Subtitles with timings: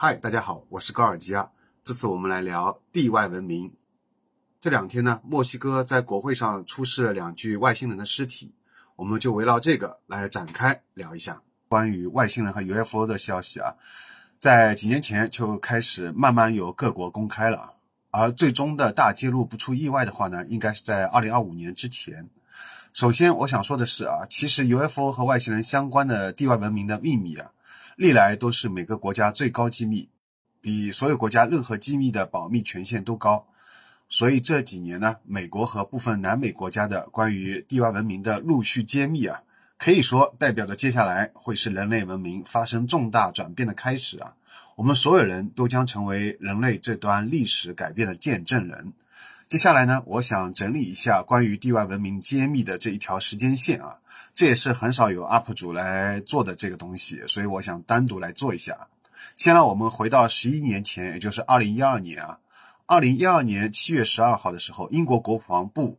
[0.00, 1.50] 嗨，大家好，我是高尔基啊。
[1.82, 3.74] 这次我们来聊地外文明。
[4.60, 8.54] 这两天呢，墨西哥在国会上出示了两具外星人的尸体，
[8.94, 13.74] 我们就围绕这个来展开聊一下关于外星人和 UFO 的消息啊。
[14.38, 17.72] 在几年前就开始慢慢有各国公开了，
[18.12, 22.30] 而最终的大揭露，不出意外的话呢，应该是在二零二五年之前。
[22.92, 27.50] 首先，我想说的是啊，其实 UFO 和外星人相关的地外文明的秘密啊。
[27.98, 30.08] 历来都是每个国家最高机密，
[30.60, 33.44] 比所有国家任何机密的保密权限都高。
[34.08, 39.42] 所以这几年呢，美国和部分南美国家的关于地外文明的陆续揭秘啊，
[39.78, 44.32] 可以说代表着接下来会是人类文明发生重大转变的开始啊。
[44.76, 48.92] 我们所有人都将成为人类这段历史改变的见证人。
[49.48, 53.96] 接下来呢，我想整理一下关于地外文明揭秘的这一条时间线啊，
[54.34, 58.88] 这也是很少有 UP 主来做的这个东西，所以我想单独来做一下。
[59.36, 62.40] 先让我们回到十一年前，也就是二零一二年啊，
[62.84, 65.98] 二零一二年七月十二号的时候，英国国防部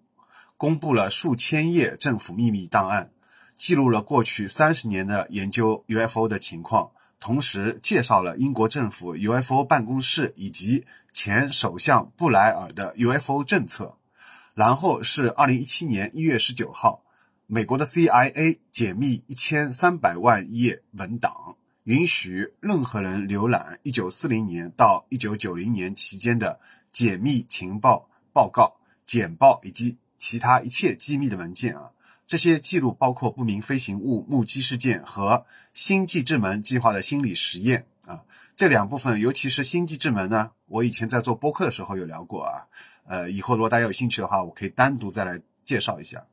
[0.56, 3.10] 公布了数千页政府秘密档案，
[3.58, 6.92] 记录了过去三十年的研究 UFO 的情况。
[7.20, 13.96] 同时介绍了英国政府 UFO 办公室以及前首相布莱尔的 UFO 政策。
[14.56, 17.02] 然后是二零一七年一月十九号，
[17.48, 26.60] 美国的 CIA 解密一千三百万页文档，允许任何人浏览一九四零年到一九九零年期间的
[26.92, 31.92] 解密情报报告、简报以及其他一切机密的文件啊。
[32.28, 37.88] 这些记录包括不明飞行物目击事件和星际之门计划的心理实验，
[38.60, 42.68] 这两部分，尤其是星际之门呢，我以前在做播客的时候有聊过啊，
[43.08, 46.26] 呃，以后如果大家有兴趣的话，我可以单独再来介绍一下。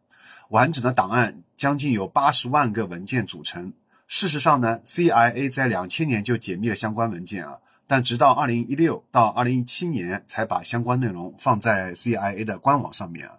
[0.49, 3.73] 完整的档案将近有八十万个文件组成。
[4.09, 13.39] 事实上呢，CIA 在两千年就解密了相关文件啊，但直到二零一六到二零一七年才把相关内容放在 CIA 的官网上面啊。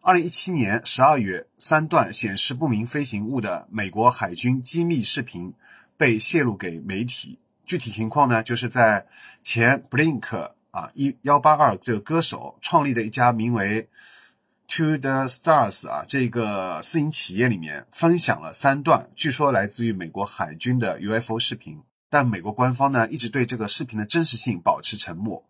[0.00, 5.54] 二零一七年十二月，三段显示不明飞行物的美国海军机密视频
[5.96, 7.38] 被泄露给媒体。
[7.70, 9.06] 具体情况呢，就是在
[9.44, 13.88] 前 Blink 啊一幺八二这个歌手创立的一家名为
[14.70, 21.80] To the Stars 啊这个私营企业里面分享了三段，据说来自于美国海军的 UFO 视频。
[22.08, 25.44] 但美国官方呢一直对这个视频的真实性保持沉默。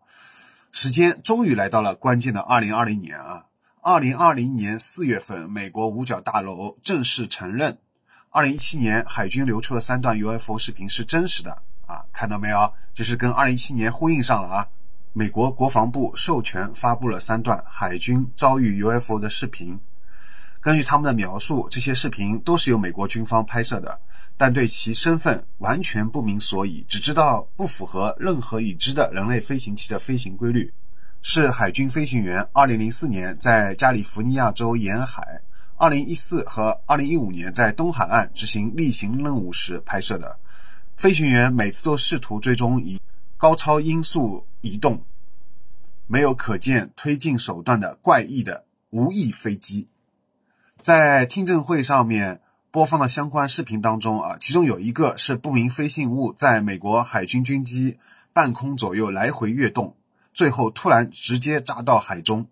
[0.71, 3.45] 时间终于来到了关键的二零二零年啊。
[3.81, 7.79] 二零二零年四月份，美国五角大楼正式承认，
[8.29, 12.05] 二零一七年海军流出的三段 UFO 视频是真实的啊！
[12.13, 12.73] 看到没有？
[12.93, 14.67] 就是跟二零一七年呼应上了啊！
[15.13, 19.77] 美国国防部授权发布了三段海军遭遇 UFO 的视频。
[20.61, 23.99] 根据他们的描述，这些视频都是由美国军方拍摄的，
[24.37, 30.71] 但对其身份完全不明所以，只知道不符合任何已知的人类飞行器的飞行规律。
[31.23, 35.41] 是海军飞行员2004年在加利福尼亚州沿海
[35.77, 40.37] ，2014和2015年在东海岸执行例行任务时拍摄的。
[41.01, 43.01] 飞行员每次都试图追踪以
[43.35, 45.01] 高超音速移动、
[46.05, 49.87] 没有可见推进手段的怪异的无翼飞机。
[50.79, 57.97] 在听证会上面播放的相关视频当中啊，其中有一个是不明飞行物在美国海军军机
[58.31, 59.95] 半空左右来回跃动。
[60.35, 62.45] 最后突然直接扎到海中。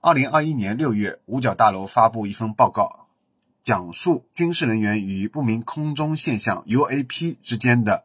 [0.00, 3.01] 二零二一年六月，五角大楼发布一份报告，
[3.62, 8.04] 讲述军事人员与不明空中现象 UAP 之间的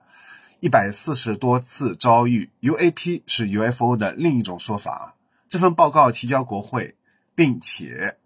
[0.59, 2.49] 一百四十多次遭遇。
[2.61, 5.15] UAP 是 UFO 的另一种说法。
[5.49, 6.95] 这份报告提交国会，
[7.33, 8.17] 并且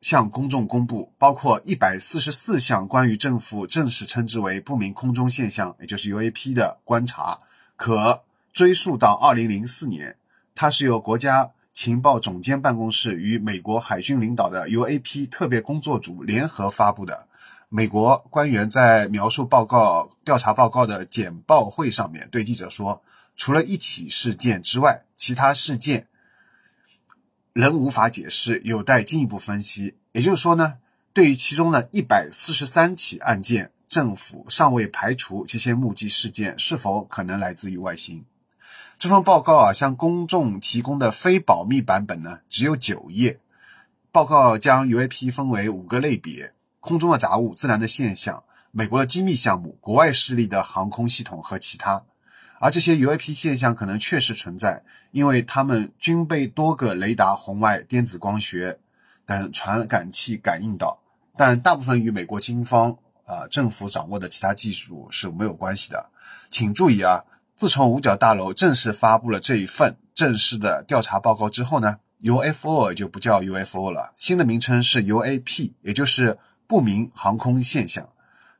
[0.00, 7.38] 向公众公布，包括一百四十四项关于政府正式称之为不明空中现象，也就是 UAP 的观察，
[7.76, 8.22] 可。
[8.52, 10.14] 追溯到二零零四年，
[10.54, 17.28] 它是由国家情报总监办公室与美国海军领导的 UAP 特别工作组联合发布的。
[17.68, 23.02] 美国官员在描述报告调查报告的简报会上面对记者说
[23.34, 26.08] ：“除了一起事件之外，其他事件
[27.54, 30.74] 仍无法解释，有待进一步分析。”也就是说呢，
[31.14, 38.26] 对于其中的一百四十三起案件，政府尚未排除这些目击事件是否可能来自于外星。
[39.02, 43.40] 这份报告啊，向公众提供的非保密版本呢，只有九页。
[44.12, 52.04] 报告将 UAP 分为五个类别：空中的杂物、自然的现象、美国的机密项目、国外势力的航空系统和其他。
[52.60, 58.78] 而这些 UAP 现象可能确实存在，因为它们均被多个雷达、红外、电子光学
[59.26, 61.00] 等传感器感应到，
[61.36, 62.96] 但大部分与美国军方
[63.26, 66.08] 啊政府掌握的其他技术是没有关系的。
[66.52, 67.24] 请注意啊。
[67.62, 76.36] 自从五角大楼正式发布了这一份正式的调查报告之后呢，UFO 就不叫 UFO 了，新的名称是 UAP，也就是
[76.66, 78.08] 不明航空现象。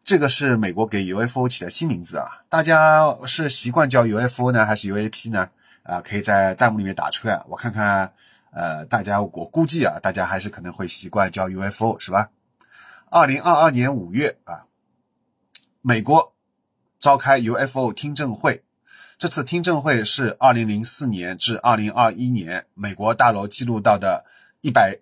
[0.04, 5.48] 这个是美国给 UFO 起的新名字啊，大家是习惯叫 UFO 呢，还是 UAP 呢？
[5.82, 8.12] 啊，可以在弹幕里面打出来，我看看。
[8.52, 12.30] 呃，大家我估计啊，大家还是可能会习惯叫 UFO 是吧？
[13.10, 14.66] 二零二二年五月啊，
[15.80, 16.34] 美国
[17.00, 18.62] 召开 UFO 听证会。
[19.22, 24.24] 这次听证会是二零零四年至二零二一年美国大楼记录到的
[24.62, 24.98] 一百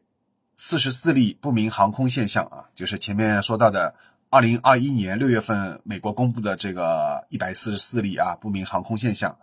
[0.59, 3.95] 四十四例不明航空现象啊，就是前面说到的
[4.29, 9.39] 二零二一年六月份美国公布的这个一百四十四例啊不明航空现象，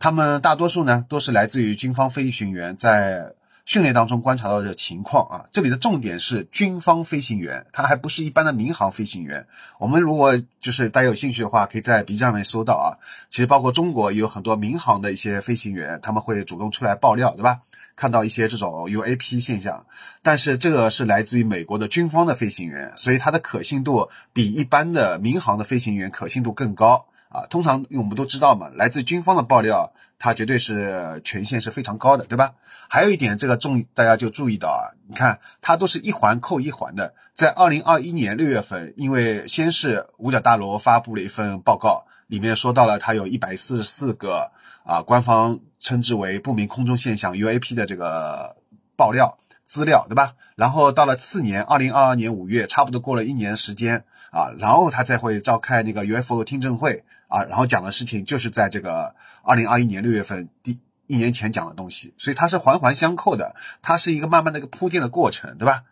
[0.00, 3.32] 他们大多数呢都是来自于军方飞行员在。
[3.66, 9.46] 训练当中观察到的情况啊，这里的重点是军方飞行员，他还不是一般的民航飞行员。
[9.78, 12.96] 我们如果就是大家有兴趣的话，可以在 B 站上面搜到啊。
[13.28, 17.60] 其实包括中国也有很多民航的一些飞行员，他们会主动出来爆料，对吧？
[17.96, 19.86] 看到一些这种 UAP 现象，
[20.22, 27.06] 但是这个是来自于美国的军方的飞行员，所以它的可信度比一般的民航的飞行员可信度更高。
[27.28, 32.54] 啊，通常我们都知道嘛，来自军方的爆料，它绝对是权限是非常高的，对吧？
[32.88, 37.14] 还有一点，这个重大家就注意到啊，你看它都是一环扣一环的。
[37.34, 44.50] 在二零二一年六月份，因为先是五角大楼发布了一份报告，里面说到了它有一百四十四个
[44.84, 48.56] 啊，官方称之为不明空中现象 UAP 的这个
[48.96, 50.34] 爆料资料，对吧？
[50.54, 57.04] 然后到了次年二零二二年五月，差不多过了一年时间啊，然后他才会召开那个 UFO 听证会。
[57.28, 60.78] 啊，然后讲的事情就是在这个二零二一年六月份第
[61.08, 65.82] 一年前讲的东西，所以它是环环相扣的，它是一个慢慢的一个铺垫的过程，对吧？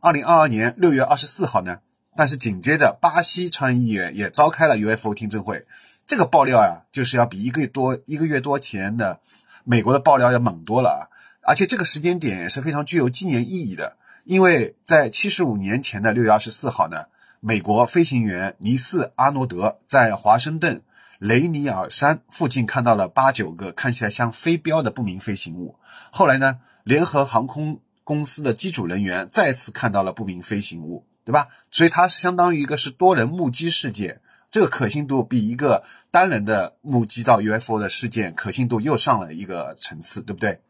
[0.00, 1.80] 二零二二年六月二十四号呢，
[2.16, 5.66] 但是紧接着巴西川议员也召开了 UFO 听证会，
[6.06, 9.20] 这个爆料呀，就是要比一个月多一个月多前的
[9.64, 11.02] 美国的爆料要猛多了啊！
[11.48, 17.06] 而且这个时间点也是非常具有纪念意义的，因为在七十五年前的六月二十四号呢。
[17.40, 20.82] 美国飞行员尼斯·阿诺德在华盛顿
[21.20, 25.76] 雷尼尔山附近看到了八九个看起来像飞镖的不明飞行物。
[26.10, 31.46] 后来呢，联合航空公司的机组人员再次看到了不明飞行物，对吧？
[31.70, 40.60] 所以它是相当于一个是多人目击事件，这个可信度比一个单人的目击到 UFO 的事件可信度又上了一个层次，对不对？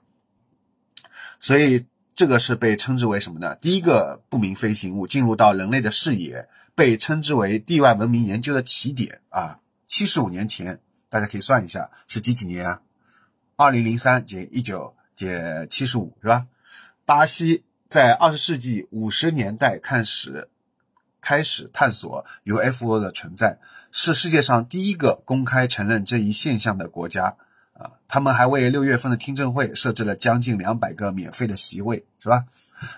[1.41, 3.55] 所以这个是被称之为什么呢？
[3.57, 6.49] 第一个不明飞行物进入到人类的视野。
[6.75, 9.59] 被称之为地外文明研究的起点啊，
[9.89, 12.81] 七十五年前，大家可以算一下是几几年啊？
[13.57, 16.47] 二零零三减一九减七十五是吧？
[17.05, 20.49] 巴西在二十世纪五十年代开始
[21.21, 23.59] 开始探索 UFO 的存在，
[23.91, 27.37] 是世界上第一个公开承认这一现象的国家
[27.79, 27.93] 啊。
[28.09, 32.45] 他们还为六月份的听证会设置了将近两百个免费的席位，是吧？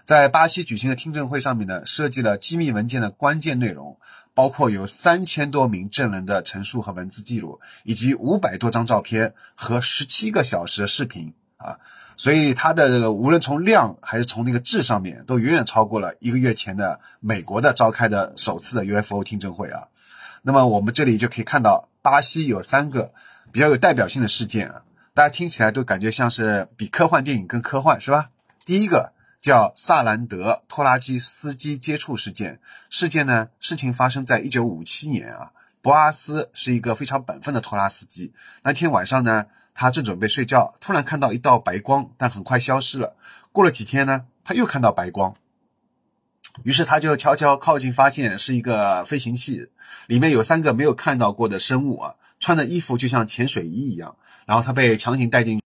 [0.05, 3.99] 在巴西举行的听证会上面呢，设计了机密文件的关键内容，
[4.35, 11.79] 包括有三千多名证人的陈述和文字记录，以及五百多张照片和十七个小时的视频啊。
[12.19, 19.89] 所以它的这个无论从量还是从那个质上面，都远远超过了一个月前的美国的召开的首次的 UFO 听证会啊。
[20.43, 23.15] 那么我们这里就可以看到，巴西有三个
[23.53, 24.83] 比较有代表性的事件啊，
[25.15, 28.31] 大家听起来都感觉像是比科幻电影更科幻，是吧？
[28.65, 29.13] 第一个。
[29.41, 32.61] 叫萨兰德拖拉机司机接触事件。
[32.91, 35.53] 事件呢，事情发生在一九五七年啊。
[35.81, 38.35] 博阿斯是一个非常本分的拖拉司机。
[38.63, 43.17] 那天晚上呢，他正准备睡觉，突然看到一道白光，但很快消失了。
[43.51, 45.35] 过了几天呢，他又看到白光，
[46.63, 49.71] 于是他就悄悄靠近，发现是一个飞行器，
[50.07, 54.17] 里面有三个没有看到过的生物啊，穿的衣服就像潜水衣一样。
[54.47, 55.63] 然后他被强行带进，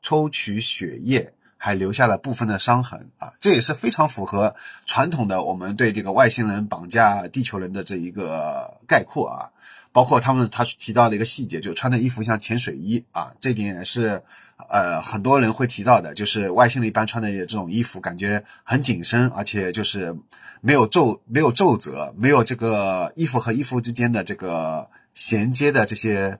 [0.00, 1.34] 抽取血液。
[1.64, 9.54] 还留下了部分的伤痕啊，这也是非常符合传统的我们对这个外星人绑架地球人的这一个概括啊。
[9.92, 14.24] 包括他们他提到的一个细节，就穿的衣服像潜水衣啊，这点也是
[14.68, 20.16] 呃很多人会提到的，就是外星人一般穿的这种衣服感觉很紧身，而且就是
[20.60, 26.38] 没有皱没有皱褶，没有这个衣服和衣服之间的这个衔接的这些。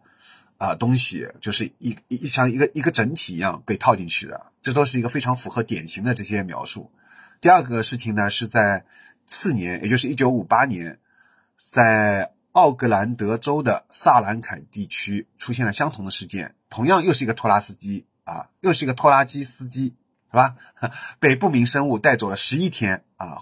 [0.59, 6.89] 啊，东西就是一一像一个一个整体一样被套进去的，这都是一个非常符合典型的这些描述。
[7.41, 8.85] 第二个事情呢，是在
[9.27, 11.01] 次年，也就是一九五八年，
[11.59, 19.95] 在奥格兰德州的萨兰坎地区出现了相同的事件，同样又是一个拖拉斯机啊，又是一个拖拉机司机，
[20.31, 20.57] 是吧？
[21.19, 23.39] 被不明生物带走了十一天啊，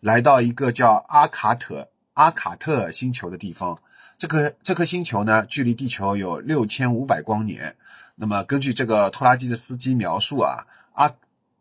[0.00, 3.80] 来到一个叫阿卡特阿卡特星球的地方。
[4.18, 7.76] 这颗这颗星球呢，距离地球有六千五百光年。
[8.16, 11.14] 那么根据这个拖拉机的司机描述啊，阿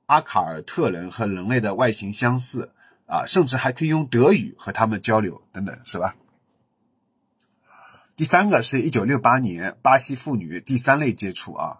[0.07, 2.73] 阿卡尔特人和人类的外形相似
[3.05, 6.15] 啊，甚至还可以用德语和他们交流等等，是吧？
[8.17, 11.79] 第三个是一九六八年巴西妇女第三类接触啊，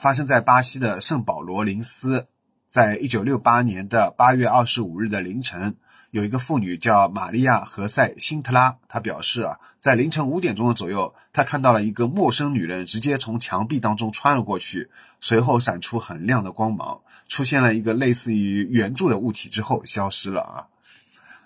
[0.00, 2.26] 发生在巴西的圣保罗林斯，
[2.70, 5.76] 在一九六八年的八月二十五日的凌晨，
[6.10, 14.88] 有一个妇女叫玛利亚何塞辛特拉，她表示啊，在凌晨五点钟的左右，她看到了一个陌生女人直接从墙壁当中穿了过去，
[15.20, 20.66] 随后闪出很亮的光芒，出现了一个类似于圆柱的物体之后消失了啊。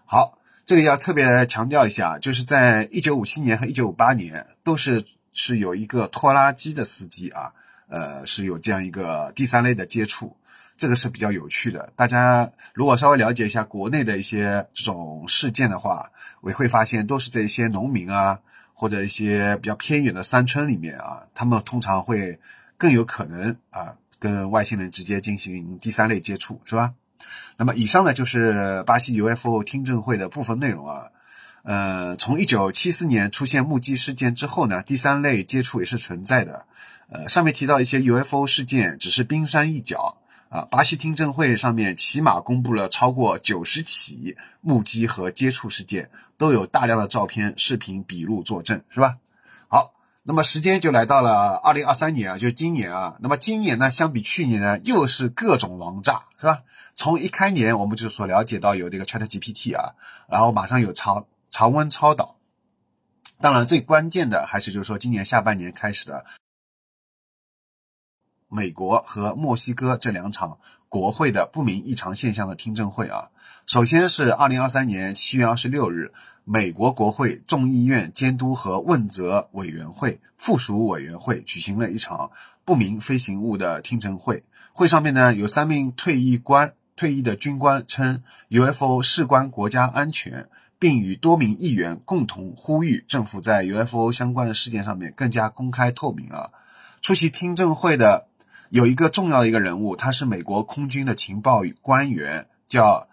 [0.05, 0.39] 好。
[0.67, 7.53] 这里要特别强调一下，就是在一九五七年和一九五八年，都是是有一个拖拉机的司机啊，
[7.95, 10.37] 呃，是有这样一个第三类的接触，
[10.77, 11.93] 这个是比较有趣的。
[11.95, 16.11] 大家如果稍微了解一下国内的一些这种事件的话，
[16.41, 18.41] 我会发现都是这些农民啊，
[18.73, 22.37] 或者一些比较偏远的山村里面啊，他们通常会
[22.77, 26.93] 更有可能啊，跟外星人直接进行第三类接触，是吧？
[27.57, 31.13] 那么以上呢就是巴西 UFO 听证会的部分内容啊。
[31.63, 36.67] 呃，从一九七四年出现目击事件之后呢，第三类接触也是存在的。
[37.09, 40.19] 呃，上面提到一些 UFO 事件只是冰山一角
[40.49, 40.67] 啊。
[40.71, 49.17] 巴西听证会上面起码公布了超过九十起目击和接触事件，都有大量的照片、视频、笔录作证，是吧？
[49.69, 49.93] 好，
[50.23, 53.17] 那么时间就来到了二零二三年啊，就是今年啊。
[53.21, 56.63] 那么今年呢，相比去年呢，又是各种王炸，是吧？
[56.97, 59.95] 从一开年我们就所了解到有这个 Chat GPT 啊，
[60.29, 62.37] 然后马上有常常温超导，
[63.41, 66.25] 当然最关键的还是就是说今年下半年开始的
[68.55, 70.59] 美国和墨西哥这两场
[70.89, 73.31] 国会的不明异常现象的听证会啊。
[73.67, 76.13] 首先是二零二三年七月二十六日，
[76.45, 82.31] 美国国会众议院监督和问责委员会附属委员会举行了一场
[82.65, 86.75] 不明飞行物的听证会，会上面呢有三名退役官。
[86.97, 96.51] 退役的军官称 UFO 事关国家安全，并与多名议员共同呼吁政府在 UFO 相关的事件上面更加公开透明啊。
[97.03, 98.29] 出席听证会的
[98.75, 103.07] 有一个重要的一个人物，他是美国空军的情报官员，叫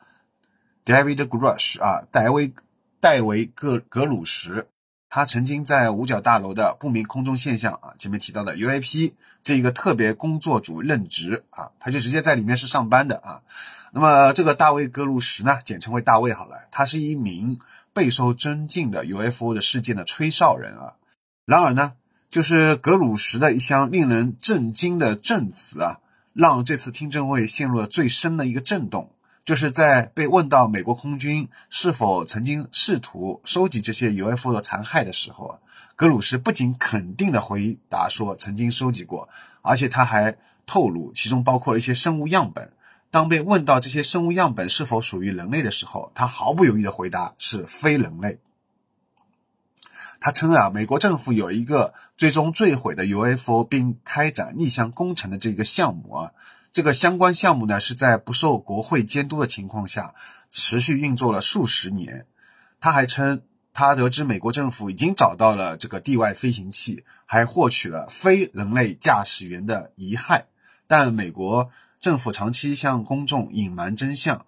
[0.83, 2.51] David Grush 啊，戴维
[2.99, 4.65] 戴维格格鲁什。
[5.07, 9.13] 他曾经在五角大楼的不明空中现象啊，前面提到的 UAP
[9.43, 13.43] 这一个特别工作组任职啊，他就直接在里面是上班的啊。
[13.91, 17.59] 那么这个大卫格鲁什呢，简称为大卫好了，他是一名
[17.93, 20.95] 备受尊敬的 UFO 的事件的吹哨人啊。
[21.45, 21.93] 然而呢，
[22.31, 25.99] 就是格鲁什的一项令人震惊的证词啊，
[26.33, 29.11] 让这次听证会陷入了最深的一个震动。
[29.43, 35.59] 就是在被问到美国空军是否曾经试图收集这些 UFO 的残骸的时候，
[35.97, 39.27] 格鲁什不仅肯定的回答说曾经收集过，
[39.61, 42.71] 而且他还透露其中包括了一些生物样本。
[43.09, 48.39] 当被问到这些生物样本是否属于人类的时候，他毫不犹豫的回答是非人类。
[50.21, 56.31] 他称啊，美国政府有一个最终坠毁的 UFO 并开展逆向工程的这个项目啊。
[56.71, 60.13] 这个相关项目呢，是在不受国会监督的情况下
[60.51, 62.27] 持续运作了数十年。
[62.79, 63.41] 他还称，
[63.73, 70.43] 他得知美国政府已经找到了这个地外飞行器，还获取了非人类驾驶员的遗骸，
[70.85, 74.45] 但美国政府长期向公众隐瞒真相。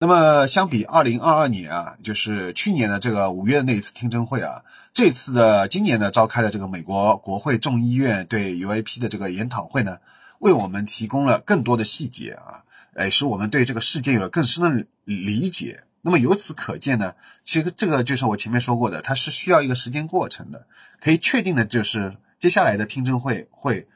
[0.00, 4.62] 那么，相比二零二二年啊，就是去年的这个五月的那一次听证会啊，
[4.94, 9.98] 这次的今年呢召开的这个美国国会众议院对 UAP 的这个研讨会呢。
[10.38, 12.62] 为我们提供了更多的细节啊，
[12.94, 15.82] 哎，使我们对这个事件有了更深的理解。
[16.02, 20.68] 那么由此可见呢，其实这个就是我前面说过的，它是需要一个时间过程的。
[21.00, 23.88] 可以确定的就是，接下来的听证会会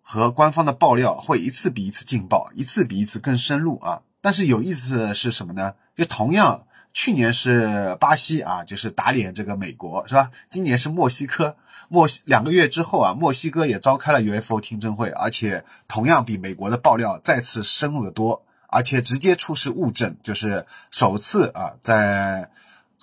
[0.00, 4.00] 和官方的爆料会一次比一次劲爆，一次比一次更深入啊。
[4.20, 5.74] 但是有意思的是什么呢？
[5.96, 10.30] 就同样，去年是巴西啊，就是打脸这个美国，是吧？
[10.50, 11.56] 今年是墨西哥。
[11.90, 22.50] 墨西两个月之后啊，墨西哥也召开了 UFO 听证会，而且同样比美国的爆料再次深入的多，而且直接出示物证，就是首次啊，在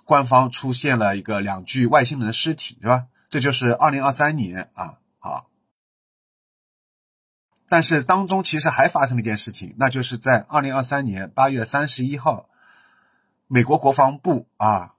[0.03, 3.05] 官方出现了一个两具外星人的尸体，是吧？
[3.27, 4.93] 这就是二零二三年啊，
[7.67, 12.49] 但是当中其实还发生了一件事情，那就是在二零二三年八月三十一号，
[13.47, 14.91] 美国国防部啊。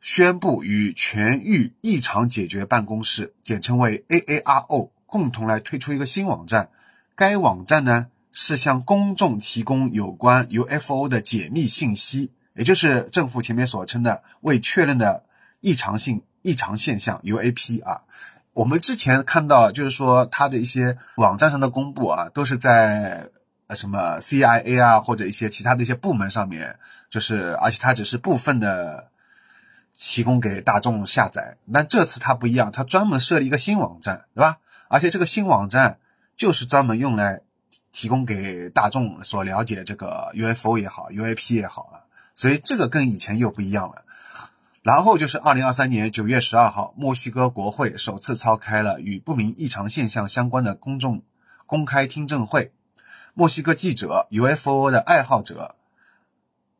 [0.00, 6.68] 宣布与全域异常解决办公室，简称为 AARO，共同来推出一个新网站。
[7.16, 15.24] 该网站呢是向公众提供有关 UFO 的解密信息，也就是政府前面所称的未确认的
[15.60, 18.02] 异常性异常现象 UAP 啊。
[18.54, 23.28] 我们之前看到，就是说它的一些网站上的公布啊，都是在
[23.66, 26.78] 呃什么 CIA 啊或者一些其他的一些部门上面，
[27.10, 29.10] 就是而且它只是部分的
[29.98, 31.56] 提供给大众下载。
[31.72, 34.58] 但这次它不一样，它专门设立一个新网站，对吧？
[34.88, 35.98] 而且这个新网站
[36.36, 37.40] 就是专门用来
[37.90, 42.06] 提供给大众所了解这个 UFO 也好，UAP 也好啊，
[42.36, 44.04] 所以这个跟以前又不一样了。
[44.84, 51.22] 然后就是二零二三年九月十二号，墨西哥国会首次召开了与不明异常现象相关的公众
[51.64, 52.70] 公开听证会。
[53.32, 55.76] 墨西哥记者 UFO 的爱好者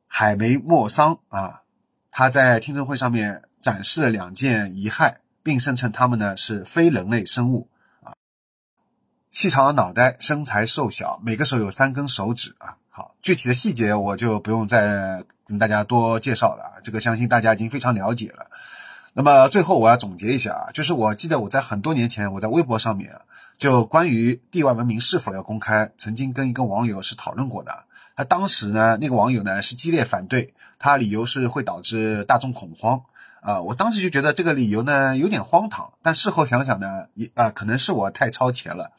[0.07, 1.63] 海梅莫桑啊，
[2.11, 7.71] 他在听证会上面展示了两件遗骸，并声称他们呢是非人类生物
[8.03, 8.13] 啊，
[9.31, 12.77] 细长的脑袋，身材瘦小，每个手有三根手指啊。
[12.97, 15.25] 好，具体的细节我就不用再。
[15.47, 18.47] 跟大家多介绍了，这个相信大家已经非常了解了。
[19.13, 23.21] 那么最后我要总结一下啊，就是我记得我在很多年前我在微博上面
[23.59, 27.85] 就关于地外文明是否要公开，曾经跟一个网友是讨论过的。
[28.17, 33.03] 他当时呢，那个网友呢是激烈反对，他理由是会导致大众恐慌。
[33.43, 38.93] 啊，我当时就觉得这个理由呢有点荒唐，但事后想想呢，也啊可能是我太超前了。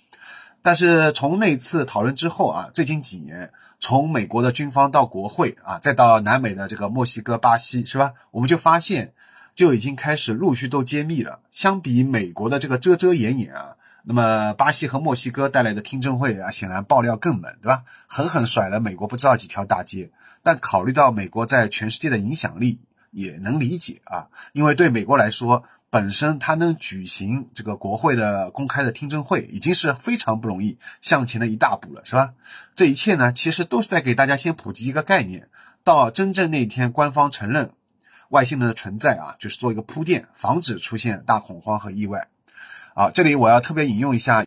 [0.62, 3.52] 但是从那次讨论之后啊，最近几年。
[3.79, 8.13] 从美国的军方到国会啊，再到南美的这个墨西哥、巴西，是吧？
[8.32, 9.13] 我们就发现，
[9.55, 11.39] 就已经开始陆续都揭秘了。
[11.51, 17.84] 相比美国的这个遮遮掩掩啊，那么巴西和墨西哥带来的听证会啊，显然爆料更猛，对吧？
[18.08, 20.10] 狠狠甩了美国不知道几条大街。
[20.41, 22.79] 但考虑到美国在全世界的影响力，
[23.12, 25.63] 也能理解啊，因为对美国来说。
[25.96, 32.34] 本身他能举行这个国会的公开的听证会，已经是非常不容易向前的一大步了，是吧？
[32.75, 35.48] 这一切呢，其实都是在给大家先普及一个概念，
[35.86, 37.72] 到真正那一天官方承认
[38.28, 42.28] 外星人的存在啊，就是做一个铺垫，防止出现大恐慌和意外。
[42.94, 44.46] 啊，这里我要特别引用一下，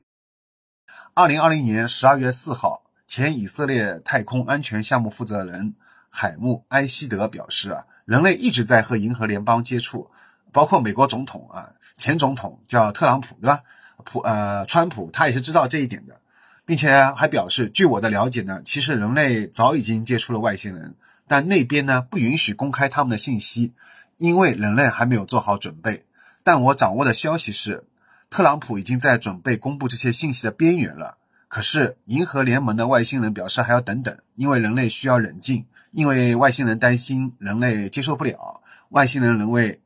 [1.15, 5.75] 二零二零年十二月四号，前以色列太空安全项目负责人
[6.11, 10.11] 海姆埃希德表示啊，人类一直在和银河联邦接触。
[10.53, 13.63] 包括美国总统啊，前总统叫特朗普，对吧？
[14.05, 16.21] 普呃，川普他也是知道这一点的，
[16.65, 20.95] 并且还表示，据我的了解呢，其实人类早已经接触了外星人，
[21.27, 23.73] 但那边呢不允许公开他们的信息，
[24.17, 26.07] 因为人类还没有做好准备。
[26.45, 27.85] 但我掌握的消息是，
[28.31, 31.19] 特朗普已经在准备公布这些信息的边缘了。
[31.49, 39.81] 可是银河联盟的外星人表示还要等等，因为人类需要冷静，因为外星人担心人类接受不了，外星人认为。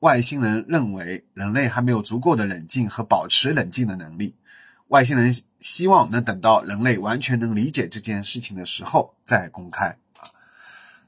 [0.00, 4.34] 外星人认为人类还没有足够的冷静和保持冷静的能力。
[4.88, 9.96] 外星人希望能等到人类完全能理解这件事情的时候再公开。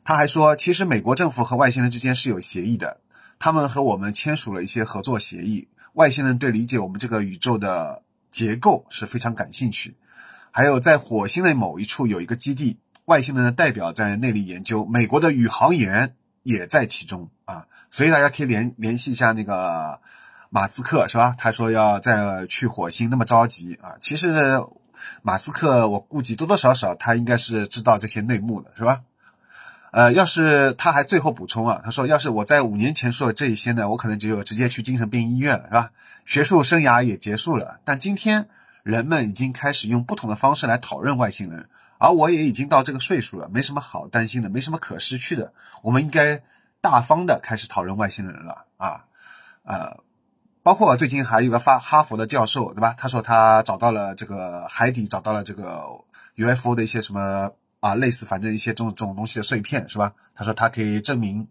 [0.05, 3.01] 他还说，其实美国政府和外星人之间是有协议的，
[3.39, 5.69] 他们和我们签署了一些合作协议。
[5.95, 9.97] 外星人对理解我们这个宇宙的结构是非常感兴趣。
[10.51, 17.31] 还有，在火星的某一处有一个基地，外星人的代表在那里研究，美国的宇航员也在其中。
[17.93, 20.01] 所以大家可以联联系一下那个
[20.49, 21.35] 马斯克，是吧？
[21.37, 23.97] 他说要再去火星，那么着急啊？
[24.01, 24.65] 其实
[25.21, 29.03] 马斯克，我估计多多少少他应该是知道这些内幕的，是吧？
[29.91, 35.91] 呃，要是他还最后补充啊，他说，要是我在五年前说的这一些呢，我可能只有直接去精神病医院了，是吧？
[36.25, 37.79] 学术生涯也结束了。
[37.85, 38.49] 但今天
[38.83, 45.53] 人们已经开始用不同的方式来讨论外星人，而我也已经到这个岁数了，没什么好担心的，没什么可失去的，
[45.83, 46.43] 我们应该。
[46.83, 49.05] 大方的开始讨论外星人了啊，
[49.63, 49.97] 呃，
[50.65, 52.93] 包括最近还有个发哈佛的教授，对吧？
[52.99, 55.87] 他说他找到了这个海底，找到了这个
[56.35, 60.13] UFO 的一些什么啊，类似反正一些这种这种东西的碎片，是吧？
[60.35, 61.47] 他说他可以证明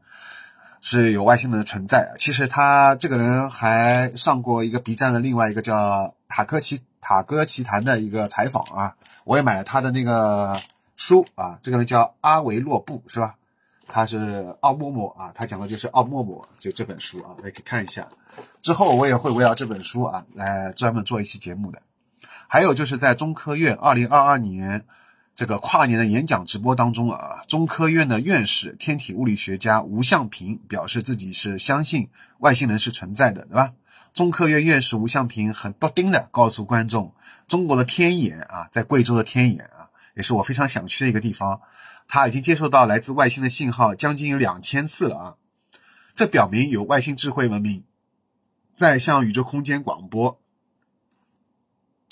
[0.82, 2.14] 是有外星人的存在。
[2.20, 10.60] 其实他这个人还上过一个 B 站的另外一个叫塔科奇塔哥奇谈的一个采访啊，我也买了他的那个
[10.98, 13.36] 书啊，这个人叫阿维洛布，是吧？
[13.92, 18.08] 他是奥默默啊，他讲的就是奥默默就这本书啊，大家可以看一下。
[18.62, 21.82] 之后我也会围绕这本书啊来专门做一期节目的。
[22.48, 24.86] 还有就是在中科院二零二二年
[25.36, 33.74] 这个跨年的演讲直播当中啊，中科院的院士天体物理学家吴向平表示自己是相信外星人是存在的，对吧？
[34.14, 37.14] 中科院院士吴向平很笃定的告诉观众，
[37.48, 41.62] 中国的天眼啊，在贵州的天眼啊，也是我非常想去的一个地方。
[42.14, 45.36] 他已经接收到来自外星的信号，将近有两千次了啊！
[46.14, 47.86] 这表明有外星智慧文明
[48.76, 50.38] 在向宇宙空间广播。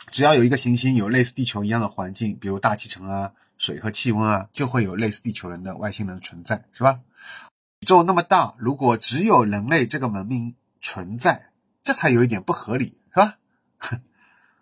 [0.09, 7.01] 只要有一个行星有类似地球一样的环境，比如大气层啊、水和气温啊，就会有类似地球人的外星人存在，是吧？
[7.81, 11.49] 宇宙那么大，如果只有人类这个文明存在，
[11.83, 13.37] 这才有一点不合理，是吧？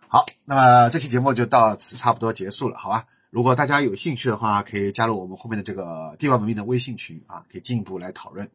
[0.10, 3.06] 好，那么这期节目就到此差不多结束了，好吧？
[3.30, 8.50] 如果大家有兴趣的话，可以加入我们后面的这个地外文明的微信群啊，可以进一步来讨论。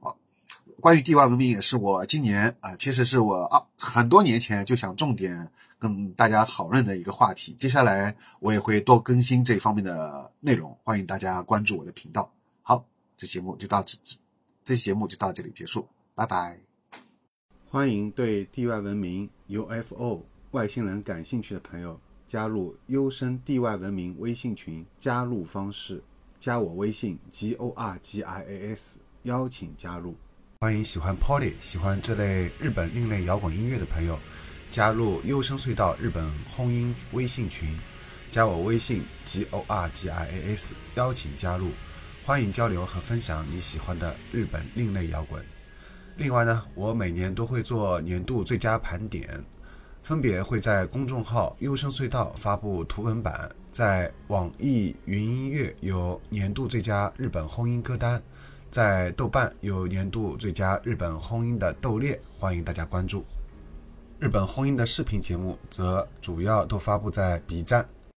[0.00, 0.16] 好，
[0.80, 7.54] 关于地外文明也是我今年啊，其实是我啊很多年前就想重点跟大家讨论的一个话题。
[7.58, 12.32] 接下来我也会多更新这方面的内容，欢迎大家关注我的频道。
[12.62, 12.84] 好，
[13.16, 13.96] 这节目就到这，
[14.64, 16.58] 这期节目就到这里结束，拜拜。
[17.70, 24.84] 欢迎对地外文明 UFO 外星人感兴趣的朋友加入优生地外文明微信群。
[25.00, 26.02] 加入方式：
[26.38, 30.14] 加我微信 g o r g i a s，邀请加入。
[30.60, 34.18] 欢迎喜欢 Polly、喜欢这类日本另类摇滚音乐的朋友
[34.68, 37.74] 加入优声隧道日本轰音微信群。
[38.30, 41.70] 加我微信 g o r g i a s，邀请加入。
[42.22, 45.42] 欢迎交流和分享你喜欢的日本另类摇滚。
[46.18, 49.42] 另外呢，我每年都会做年度最佳盘点，
[50.08, 58.22] 分别会在公众号“优声隧道”发布图文版，在网易云音乐有年度最佳日本轰音歌单，
[58.70, 63.22] 在豆瓣有年度最佳日本轰音的豆列，欢迎大家关注。
[64.18, 67.86] 日本轰音的视频节目则主要都发布在 B 站。